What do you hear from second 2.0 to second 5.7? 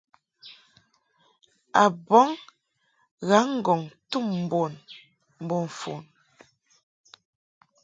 bɔŋ ghaŋ-ŋgɔŋ tum bun mbo